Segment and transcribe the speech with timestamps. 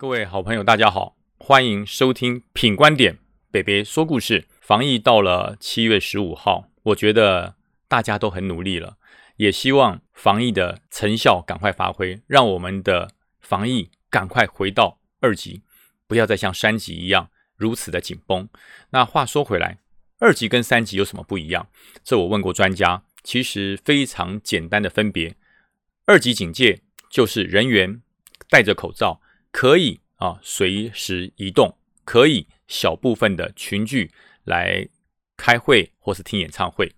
[0.00, 3.18] 各位好朋友，大家好，欢迎收听品观点
[3.50, 4.46] 北北说故事。
[4.62, 8.96] 防疫到了七月十五号，我觉得大家都很努力了，
[9.36, 13.10] 也希望防疫的成效赶快发挥，让我们的
[13.42, 15.60] 防疫赶快回到二级，
[16.06, 18.48] 不要再像三级一样如此的紧绷。
[18.92, 19.80] 那话说回来，
[20.18, 21.68] 二级跟三级有什么不一样？
[22.02, 25.36] 这我问过专家，其实非常简单的分别。
[26.06, 26.80] 二级警戒
[27.10, 28.00] 就是人员
[28.48, 29.20] 戴着口罩。
[29.52, 34.10] 可以啊，随时移动，可以小部分的群聚
[34.44, 34.88] 来
[35.36, 36.92] 开会或是听演唱会，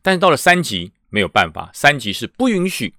[0.00, 2.94] 但是到了三级没有办法，三级是不允许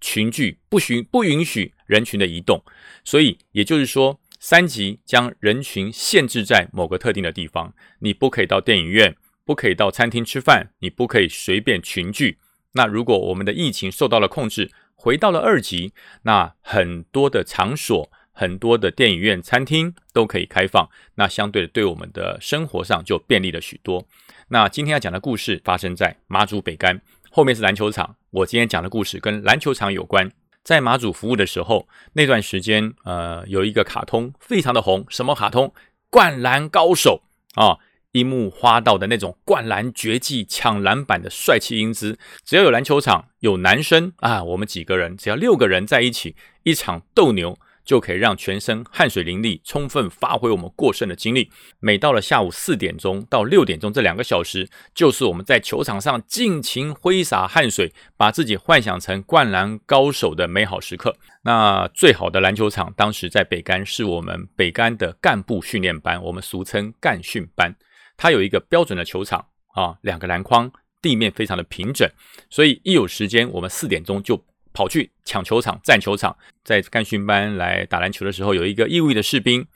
[0.00, 2.64] 群聚，不许不允许人群的移动，
[3.04, 12.38] 所以也就是说，三级将人群限制在某个特定的地方，你不可以到电影院，不可以到餐厅吃饭，你不可以随便群聚。
[12.72, 15.92] 那如果我们的疫情受到了控制，回到了二级，
[16.22, 18.10] 那很多的场所。
[18.38, 24.06] 很多的电影院、餐厅都可以开放，那相对的对我们的生活上就便利了许多。
[24.48, 28.14] 那今天要讲的故事发生在马祖北干，后面是篮球场。
[28.30, 30.30] 我今天讲的故事跟篮球场有关。
[30.62, 35.72] 在马祖服务的时候，那段时间，呃，有一个卡通非常的红，什么卡通？
[36.10, 37.22] 灌篮高手
[37.54, 37.78] 啊，
[38.12, 42.18] 樱木花道的那种灌篮绝技、抢篮板的帅气英姿。
[42.44, 47.58] 只要有篮球场，有男生啊，我们几个人，只要六个人在一起，一场斗牛。
[47.86, 51.48] 就可以让全身汗水淋漓，充分发挥我们过剩的精力。
[51.78, 61.16] 每到了下午四点钟到六点钟这两个小时，就是我们在球场上尽情挥洒汗水，把自己幻想成灌篮高手的美好时刻。
[61.42, 67.72] 那最好的篮球场，当时在北干，是我们北干的干部训练班，我们俗称干训班。
[68.16, 70.68] 它有一个标准的球场啊，两个篮筐，
[71.00, 72.10] 地面非常的平整，
[72.50, 74.44] 所以一有时间，我们四点钟就。
[74.76, 79.66] 跑去抢球场、占球场，在干训班来打篮球的时候，有一个义务的士兵，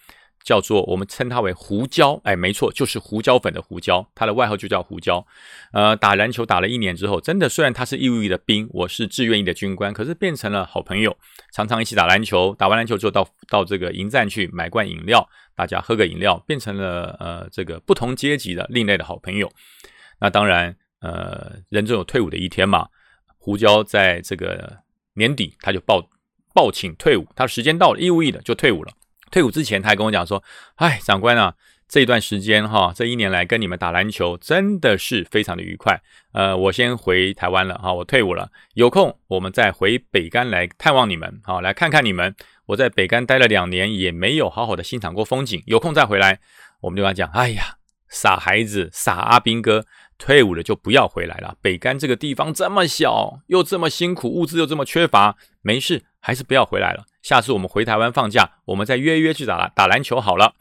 [0.44, 5.26] 叫做我们称他为胡椒，哎，没错，就是胡椒粉的胡椒，他的外号就叫胡椒。
[5.72, 11.16] 呃，打篮球打了一年之后，真的虽然他是义务的兵，我是志愿役的军官，可是变成了好朋友，
[11.54, 12.54] 常常一起打篮球。
[12.58, 15.26] 打完篮球之后，到到这个营站去买罐饮料，
[15.56, 19.50] 大家喝个饮料，变成了呃这个不同阶级的另类的好朋友。
[20.20, 22.88] 那当然，呃，人总有退伍的一天嘛。
[23.42, 24.82] 胡椒在这个。
[25.14, 26.08] 年底他就报
[26.54, 28.92] 报请退伍，他时间到了，义务役的就退伍了。
[29.30, 30.42] 退伍之前，他还跟我讲说
[30.76, 31.54] ：“哎，长官啊，
[31.88, 36.00] 这一段时间哈，这一年来跟你们打篮球真的是非常的愉快。
[36.32, 42.34] 呃，我先回台湾了哈，我退伍了，有空我们再回北干来探望你们，好来看看你们。
[42.66, 46.40] 我在北干待了两年，也没有好好的欣赏过风景，有空再回来。
[46.80, 47.76] 我们就跟他讲：哎呀，
[48.10, 49.86] 傻孩子，傻阿兵哥。”
[50.20, 51.56] 退伍了就不要回来了。
[51.62, 57.04] 北干这个地方这么小，又这么辛苦，物资又这么缺乏，没事，还是不要回来了。
[57.22, 60.52] 下次我们回台湾放假，我们再约约去打打篮球好了。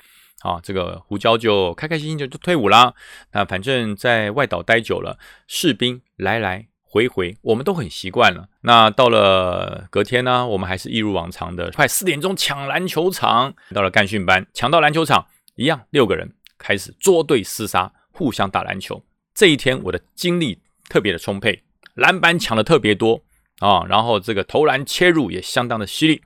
[0.43, 2.95] 啊，这个胡椒就开开心心就就退伍了。
[3.33, 8.47] 那反正在外岛待久了，士兵来来回回，我们都很习惯了。
[8.61, 13.53] 那到了隔天呢，我们还是一如往常的，快四点钟抢篮球场。
[13.75, 19.03] 到了干训班，抢到篮球场，一样六个人开始捉对厮杀，互相打篮球。
[19.33, 21.63] 这一天我的精力特别的充沛，
[21.95, 23.23] 篮板抢的特别多
[23.59, 26.21] 啊，然后这个投篮切入也相当的犀利。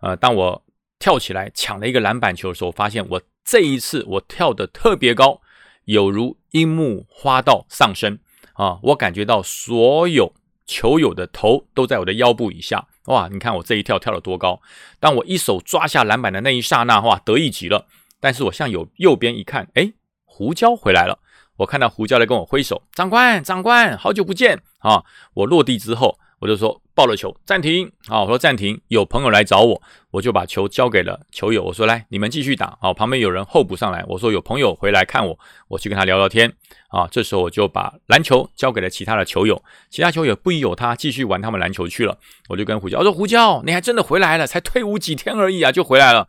[0.00, 0.64] 呃，当我
[0.98, 5.40] 跳起来抢了一个篮板球的时候，发现我这一次我跳的特别高，
[5.84, 8.18] 有如樱木花道上升
[8.54, 8.78] 啊！
[8.82, 10.34] 我感觉到所有
[10.66, 13.28] 球友的头都在我的腰部以下，哇！
[13.30, 14.60] 你看我这一跳跳了多高？
[15.00, 17.86] 当我一手抓下篮板的那一刹那，哇，得意极了。
[18.20, 19.92] 但是我向右右边一看，哎，
[20.24, 21.18] 胡椒回来了。
[21.56, 25.02] 我看到胡椒来跟我挥手，长官，长官，好久不见啊！
[25.34, 28.20] 我落地之后，我就说抱了球，暂停啊！
[28.20, 32.94] 我说暂停，有朋友来找我，我就把球交给了球友，我说来，你们继续打啊！
[32.94, 35.36] 旁边有人候补上来，我说有朋友回来看我，
[35.66, 36.48] 我去跟他聊聊天
[36.90, 37.08] 啊！
[37.10, 39.60] 这时候我就把篮球交给了其他的球友，
[39.90, 42.16] 其他球友不疑有他，继续玩他们篮球去了。
[42.48, 46.28] 我就跟胡椒说胡椒，你还真的回来了，才退伍几天而已啊，就回来了。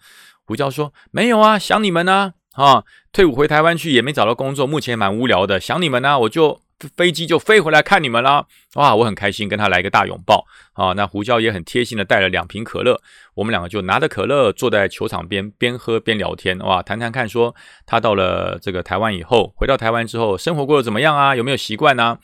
[0.49, 2.33] 胡椒说没有啊，想你们呢。
[2.53, 6.59] 啊，退伍回台湾去也没找到工作，目前蛮无聊的，想你们呢，我就
[6.97, 8.47] 飞机就飞回来看你们了。
[8.73, 10.43] 哇，我很开心，跟他来一个大拥抱。
[10.73, 12.99] 啊，那胡椒也很贴心的带了两瓶可乐，
[13.35, 16.57] 我们两个就拿着可乐坐在球场边，边喝边聊天。
[16.57, 17.55] 哇，谈谈看，说
[17.85, 21.35] 他到了这个台湾以后，回到台湾之后，生活过得怎么样啊？
[21.35, 22.17] 有没有习惯呢？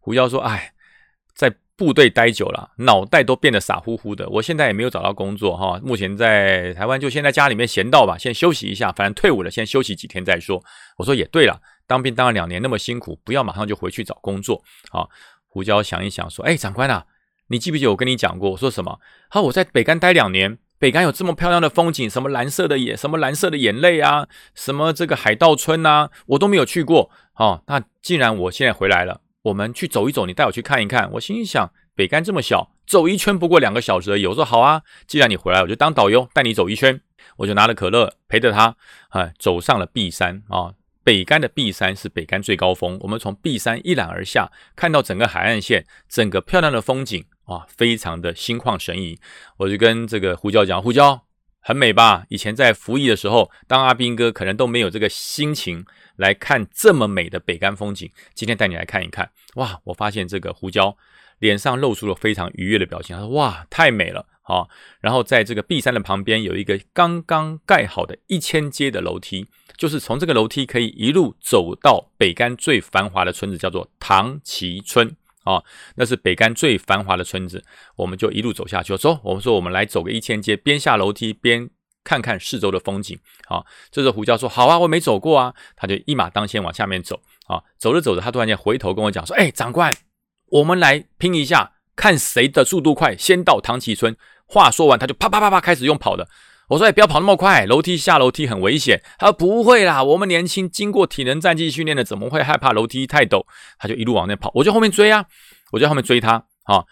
[0.00, 0.72] 胡椒说，哎，
[1.32, 1.54] 在。
[1.78, 4.28] 部队待久了，脑袋都变得傻乎乎的。
[4.30, 8.90] 我现在也没有找到工作哈，目前在台湾就先在家里面闲到吧，先休息一下。
[8.90, 10.60] 反正退伍了，先休息几天再说。
[10.96, 14.60] 我说也对了，当兵当了两年那么辛苦，不要马上就回去找工作
[14.90, 15.06] 啊。
[15.46, 17.06] 胡椒想一想说：“哎，长官啊，
[17.46, 18.50] 你记不记得我跟你讲过？
[18.50, 18.98] 我说什么？
[19.28, 27.08] 好，我在北干待两年，北干有这么漂亮的风景，什么蓝色的眼，什么蓝色的眼泪啊，什么这个海盗村啊，我都没有去过。
[27.36, 31.10] 哦，那既然我现在回来了，我们去走一走，你带我去看一看。
[31.12, 34.26] 我心里想，北干这么小，走一圈不过两个小时而已。
[34.26, 37.00] 我说好啊，既然你回来，我就当导游带你走一圈。
[37.36, 38.76] 我就拿了可乐陪着他，
[39.10, 40.74] 啊，走上了 B 山啊。
[41.04, 49.18] 北干的 B 山是北干最高峰，我们从 B 山一览而下，看到整个海岸线，整个漂亮的风景，啊，非常的心旷神怡。
[49.58, 51.22] 我就跟这个胡椒讲，胡椒
[51.60, 52.24] 很美吧？
[52.28, 55.84] 以前在服役的时候，当阿兵哥可能都没有这个心情
[56.16, 58.10] 来看这么美的北干风景。
[58.34, 59.80] 今天带你来看一看，哇！
[59.84, 60.96] 我发现这个胡椒
[61.38, 64.70] 脸上露出了非常愉悦的表情，他说：“哇，太美了。”好，
[65.02, 69.46] 然后在这个 B 山的旁边有一个刚刚盖好的一千阶的楼梯。
[69.76, 75.14] 就是从这个楼梯可以一路走到北干最繁华的村子，叫做唐崎村
[75.48, 75.62] 啊，
[75.94, 77.64] 那是北干最繁华的村子。
[77.96, 81.70] 我们就一路走下去，走，我们说我们来走个一千阶，边下楼梯边
[82.04, 83.18] 看看四周的风景。
[83.46, 87.20] 好，这时候胡椒说：“好啊，我没走过啊。”他就一马当先往下面走。
[87.46, 89.96] 啊，走着走着，他突然间回头跟我讲说：“哎，长官，
[90.50, 94.14] 我们来拼一下，看谁的速度快，先到唐崎村。”
[94.50, 96.28] 话说完，他就啪啪啪啪开始用跑的。
[96.68, 103.44] 我说：“哎，不要跑那么快，楼梯下楼梯很危险。”他说：“不会啦，我们年轻，经过体能战绩训练的，怎么会害怕楼梯太陡？”
[103.78, 105.24] 他就一路往那跑，我就后面追啊，
[105.72, 106.44] 我就后面追他。
[106.64, 106.84] 啊，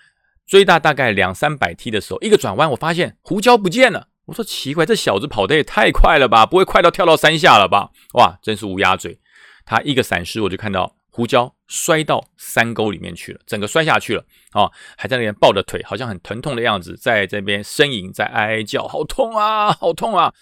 [0.46, 4.08] 追到大概两三百梯的时候，一个转弯，我发现胡椒不见了。
[4.24, 6.46] 我说：“奇怪，这小子跑得也太快了吧？
[6.46, 9.18] 不会快到跳到山下了吧？”哇，真是乌鸦嘴！
[9.64, 10.96] 他一个闪失，我就看到。
[11.10, 14.70] 胡椒摔到山沟里面去了，整个摔下去了啊！
[14.96, 20.32] 还在那边抱着腿，好像很疼痛的样子，在这边呻吟，在哀哀叫，好痛啊，好痛啊！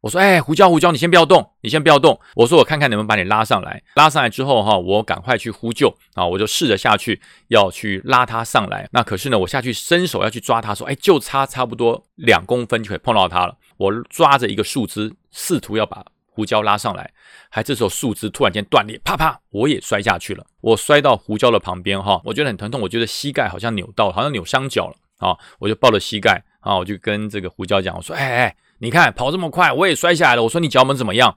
[0.00, 2.18] 我说，哎，胡椒，胡椒，你先不要动，你先不要动。
[2.34, 3.82] 我说，我看看能不能把你拉上来。
[3.96, 6.26] 拉上来之后，哈，我赶快去呼救啊！
[6.26, 8.88] 我就试着下去要去拉他上来。
[8.92, 13.54] 那可是呢，我下去伸手要去抓他，说，哎，就差差不多两公分就可以碰到他了。
[13.76, 16.02] 我抓着一个树枝，试图要把。
[16.40, 17.10] 胡椒拉上来，
[17.50, 20.42] 还这时候树枝突然间断裂，啪啪，我也摔下去了。
[20.62, 25.36] 我摔到胡椒的旁边，哈，我觉得很疼痛，我觉得膝盖好像扭到，好像扭伤脚了啊！
[25.58, 31.36] 我就抱着膝盖啊，我就跟这个胡椒讲，我说：“哎哎，你看跑这么快，我也摔下来了。”我说：“你脚门怎么样？”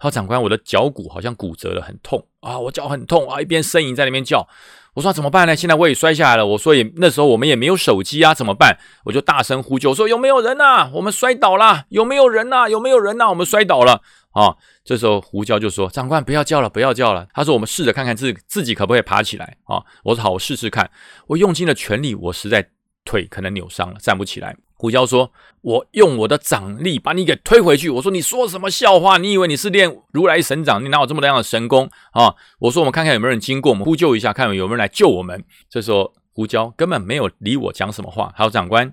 [0.00, 4.48] 他说：“长官，我的脚骨好像骨折了，很痛啊，我脚很痛啊。”一边呻吟在那边叫。
[4.94, 5.56] 我说：“怎么办呢？
[5.56, 10.90] 现在我也摔下来了。”我说：“也那时候我们也没有手机啊，怎么办？”我就大声呼救，说：“有没有人呐？
[10.92, 12.68] 我们摔倒了，有没有人呐？
[12.68, 13.30] 有没有人呐？
[13.30, 20.90] 我们摔倒了。”啊，这时候胡椒就说：“长官，不要叫了，不要叫了。”他说：“我们试着看看自自己可不可以爬起来。”啊，我说：“好，我试试看。”
[21.28, 22.70] 我用尽了全力，我实在
[23.04, 24.56] 腿可能扭伤了，站不起来。
[24.74, 25.30] 胡椒说
[25.62, 29.16] ：“我用我的掌力把你给推回去。”我说：“你说什么笑话？
[29.18, 30.82] 你以为你是练如来神掌？
[30.82, 38.32] 你哪有这么样的神功啊？”我说：“我们看看有没有人经过，我们呼救一下，看有没有人来救我们。”这时候胡椒根本没有理我讲什么话。
[38.36, 38.92] 还有长官，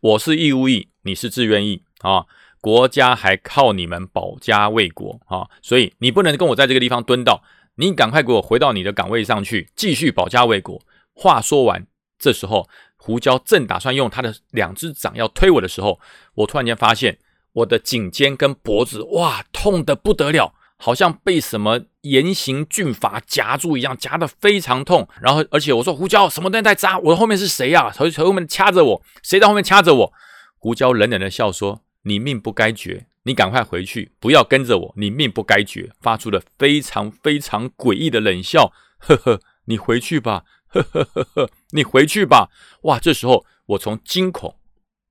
[0.00, 2.24] 我是义务役，你是志愿役啊。
[2.68, 7.42] 国家还靠你们保家卫国啊，所以你不能跟我在这个地方蹲到，
[7.76, 10.78] 你赶快给我回到你的岗位上去，继续保家卫国。
[11.14, 11.86] 话说完，
[12.18, 12.68] 这时候
[12.98, 15.98] 胡椒正打算用他的两只掌要推我的时候，
[16.34, 17.16] 我突然间发现
[17.54, 25.08] 我的颈肩跟脖子哇痛得不得了，好像被什么严刑峻法夹住一样，夹得非常痛。
[25.22, 26.98] 然后而且我说胡椒什么东西在扎？
[26.98, 27.90] 我的后面是谁呀？
[27.90, 30.12] 从从后面掐着我，谁在后面掐着我？
[30.58, 31.80] 胡椒冷冷的笑说。
[32.08, 34.94] 你命不该绝，你赶快回去，不要跟着我。
[34.96, 42.48] 你命不该绝，发出了非常非常诡异的冷笑，呵呵，你回去吧，呵呵呵呵，你回去吧。
[42.84, 44.56] 哇，这时候我从惊恐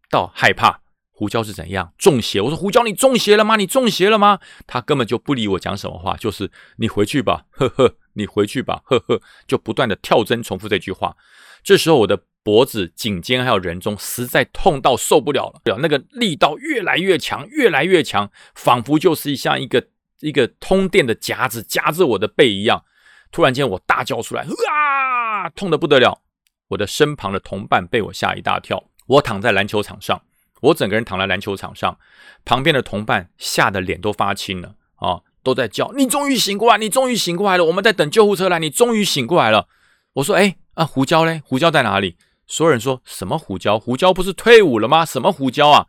[0.09, 2.41] 到害怕，胡椒是怎样中邪？
[2.41, 3.57] 我说胡椒，你中邪了吗？
[3.57, 4.39] 你中邪了吗？
[4.65, 11.15] 他根本就不理我讲什么话，就是你回去吧，呵呵，你回去吧，呵呵，就不断的跳针重复这句话。
[11.63, 12.23] 这时候我的。
[12.47, 15.77] 脖子、颈肩还有人中，实在痛到受不了了。
[15.79, 19.85] 那个力道越来越强，越来越强，仿佛就是像一个
[20.21, 22.85] 一个通电的夹子夹着我的背一样。
[23.33, 25.49] 突然间，我大叫出来，啊！
[25.49, 26.21] 痛得不得了。
[26.69, 28.81] 我的身旁的同伴被我吓一大跳。
[29.07, 30.21] 我躺在篮球场上，
[30.61, 31.99] 我整个人躺在篮球场上，
[32.45, 37.65] 旁边的同伴吓得脸都发青了啊，都在叫：“你终于醒过来，你终于醒过来了！
[37.65, 39.67] 我们在等救护车来，你终于醒过来了。”
[40.15, 41.41] 我说：“哎啊，胡椒嘞？
[41.43, 42.15] 胡椒在哪里？”
[42.47, 43.77] 所有人说什么胡椒？
[43.77, 45.05] 胡椒不是退伍了吗？
[45.05, 45.85] 什么胡椒啊？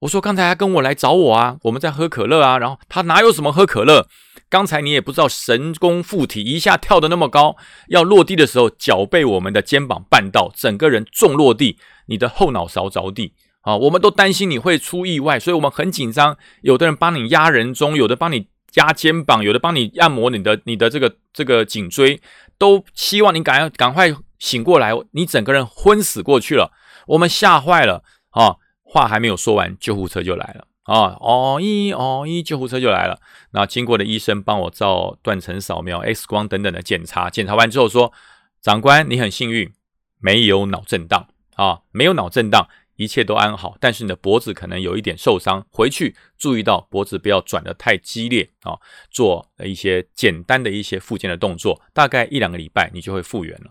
[0.00, 2.58] 我说刚才他跟我来找我啊，我们在喝可乐啊。
[2.58, 4.08] 然后他哪有什么喝可乐？
[4.48, 7.56] 刚才你也不知道神功附体，一下跳的那么高，
[7.88, 13.76] 要落地的时候脚被我们的肩膀绊到，整个人重落地，你的后脑勺着地啊！
[13.76, 16.36] 我们都担心你会出意外，所以我们很紧张。
[16.60, 22.20] 有的人帮你压人中，有的帮你压肩膀，有的帮你按摩你的你的这个这个颈椎，
[22.62, 24.14] 都希望你赶赶快。
[24.38, 26.72] 醒过来，你整个人昏死过去了，
[27.06, 28.56] 我们吓坏了啊！
[28.82, 31.16] 话还没有说完，救护车就来了啊！
[31.20, 33.20] 哦一哦一，救护车就来了。
[33.52, 38.12] 那经过的医生帮我照断层扫描、X 光等等的检查，检查完之后说
[38.60, 39.72] ：“长官，你很幸运，
[40.18, 48.78] 没有脑震荡啊，没有脑震荡。”一切都安好，但是你的脖子可能有一点受伤，回去注意到脖子不要转得太激烈啊，
[49.10, 53.70] 做一些简单的一些复健的动作，大概一两个礼拜你就会复原了。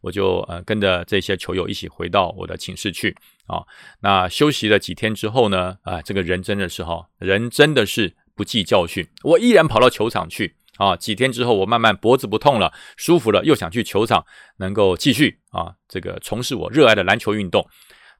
[0.00, 3.62] 我就呃跟着这些球友一起回到我的寝室去啊，
[4.00, 10.96] 那休息了几天之后呢，啊这个人真的是哈，人真的是不计教训，我依然跑到球场去啊。
[10.96, 14.26] 几天之后，我慢慢脖子不痛了，舒服了，又想去球场
[14.56, 17.64] 能够继续啊这个从事我热爱的篮球运动。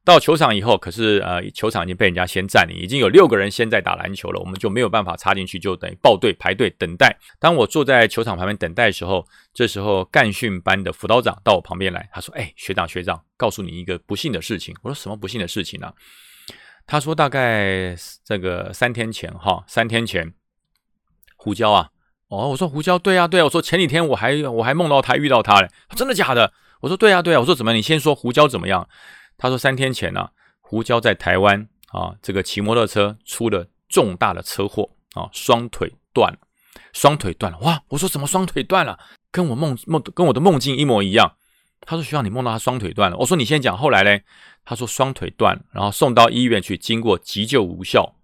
[0.04, 7.16] 到球场以后，可是呃，球场已经被人家先占领，已经有六个人先在打篮球了，我们就没有办法插进去，就等于报队排队等待。
[7.38, 15.92] 当我坐在球场旁边等待的时候，这时候干训班的辅导长到我旁边来，他说：“哎，学长学长，告诉你一个不幸的事情。”我说：“什么不幸的事情呢？”
[16.84, 17.94] 他说：“大概
[18.24, 20.34] 这个三天前，哈，三天前，
[21.36, 21.90] 胡椒啊，
[22.26, 26.52] 哦，我说胡椒，对啊，对啊，我说前几天我还我还梦到他遇到他嘞，真的假的？
[26.80, 27.72] 我说对啊，对啊，我说怎么？
[27.72, 28.88] 你先说胡椒怎么样？”
[29.42, 30.30] 他说：“三天前呢，
[30.60, 36.38] 胡椒在台湾啊，这个骑摩托车出了重大的车祸啊，双腿断了，
[36.92, 37.58] 双腿断了。
[37.58, 37.82] 哇！
[37.88, 38.96] 我说怎么双腿断了？
[39.32, 41.34] 跟我梦梦跟我的梦境一模一样。
[41.80, 43.16] 他说：需要你梦到他双腿断了。
[43.16, 44.22] 我说你先讲，后来嘞？
[44.64, 48.14] 他说双腿断了，然后送到医院去，经过急救无效，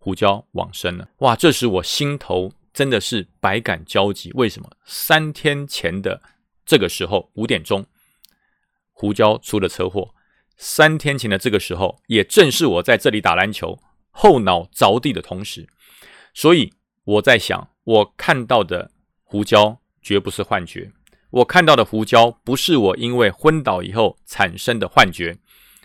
[0.00, 1.08] 胡椒往生了。
[1.18, 1.36] 哇！
[1.36, 4.32] 这时我心头真的是百感交集。
[4.34, 4.68] 为什么？
[4.84, 6.20] 三天前的
[6.66, 7.86] 这个时候五点钟，
[8.90, 10.14] 胡椒出了车祸。”
[10.58, 13.78] 三天前的这个时候，也正是我在这里打篮球
[14.10, 15.68] 后脑着地的同时，
[16.34, 16.72] 所以
[17.04, 18.90] 我在想，我看到的
[19.22, 20.90] 胡椒绝不是幻觉，
[21.30, 25.38] 我看到的胡椒不是我因为昏倒以后产生的幻觉，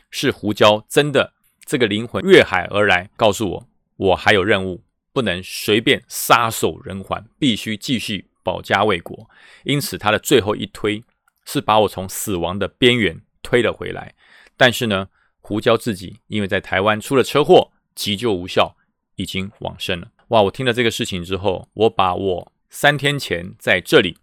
[0.10, 1.34] 是胡椒真的
[1.66, 9.30] 这个灵魂越海而来，告诉我我还有任务，不能随便撒手人寰，必须继续保家卫国。
[9.66, 11.04] 因此，他的最后一推
[11.46, 14.16] 是把我从死亡的边缘推了回来。
[14.56, 15.08] 但是呢，
[15.40, 18.76] 胡椒自己因为在台湾出了车祸，急救无效，
[19.16, 20.08] 已经往生了。
[20.30, 20.42] 哇！
[20.44, 24.18] 我听了这个事情之后，我把我三天前在这里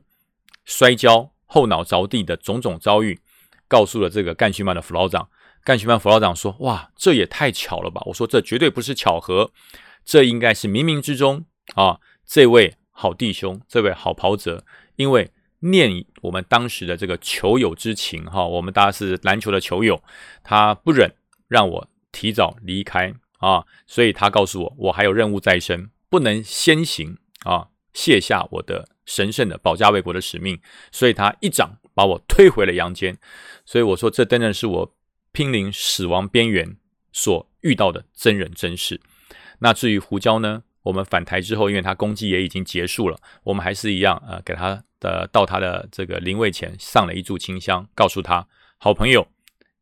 [0.64, 3.20] 摔跤、后脑着地的种种遭遇，
[3.68, 5.28] 告诉了这个干训班的辅导长。
[5.62, 9.52] 干训班辅导长说：“哇，这也太巧了吧！”我说：“这绝对不是巧合，
[10.04, 11.44] 这应该是冥冥之中
[11.74, 12.00] 啊！
[12.24, 14.64] 这位好弟兄，这位好跑者，
[14.96, 15.30] 因为……”
[15.60, 20.02] 念我们当时的这个球友之情，哈，我们大家是篮球的球友，
[20.42, 21.14] 他不忍
[21.48, 33.18] 让我提早离开啊，所以他告诉我，我还有任务在身，不能先行啊，卸下我的神圣的保家卫国的使命，所以他一掌把我推回了阳间，
[33.64, 34.94] 所以我说，这真的是我
[35.32, 36.76] 濒临死亡边缘
[37.12, 39.00] 所遇到的真人真事。
[39.58, 44.82] 那至于胡椒呢，我们返台之后，因为他攻击也已经结束了，我们还是一样呃，给他。
[45.00, 48.46] 的到他的这个灵位前上了一炷清香，告诉他
[48.76, 49.26] 好朋友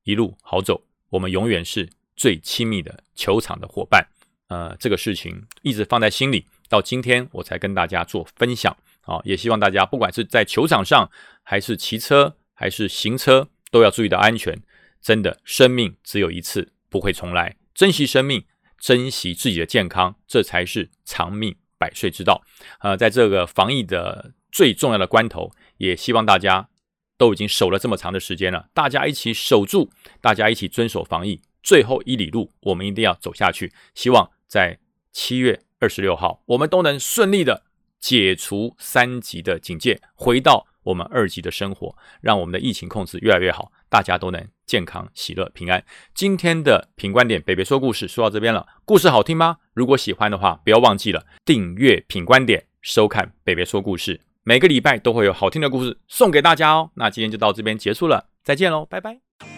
[0.04, 4.06] 一路好走，我们永远是最亲密的球场的伙伴。
[4.46, 8.76] 呃，这个事情一直放在心里，到今天我才跟大家做分享。
[9.00, 11.10] 啊，也希望大家不管是在球场上，
[11.42, 14.56] 还是骑车，还是行车，都要注意到安全。
[15.02, 17.56] 真的，生命只有一次，不会重来。
[17.74, 18.44] 珍惜生命，
[18.78, 22.42] 珍惜自己的健康，这才是长命百岁之道。
[22.80, 24.34] 呃，在这个防疫的。
[24.50, 26.70] 最重要的关头，也希望大家
[27.18, 29.90] 都已经守了这么长的时间了，大家一起守住，
[30.22, 33.70] 大家一起遵守防疫，最后一里路我们一定要走下去。
[33.94, 34.78] 希望在
[35.12, 37.62] 七月二十六号，我们都能顺利的
[38.00, 45.84] 解除三级的警戒，回到我们二级的生活，让我们的疫情控制越来越好，大家都能健康、喜乐、平安。
[46.14, 49.58] 今天的品观点，北北说故事说到这边了，故事好听吗？
[49.74, 54.20] 如果喜欢的话，不要忘记了订阅品观点，收看北北说故事。
[54.44, 56.90] 每个礼拜都会有好听的故事送给大家哦。
[56.94, 59.57] 那今天就到这边结束了，再见喽，拜拜。